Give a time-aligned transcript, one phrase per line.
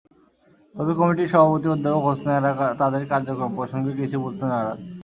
[0.75, 4.79] তবে কমিটির সভাপতি অধ্যাপক হোসনে আরা তাঁদের কার্যক্রম প্রসঙ্গে কিছু বলতে নারাজ।